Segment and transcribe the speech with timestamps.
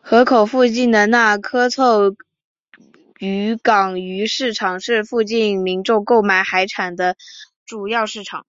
[0.00, 2.12] 河口附近的那珂凑
[3.20, 7.16] 渔港鱼市场是附近民众购买海产的
[7.64, 8.44] 主要市场。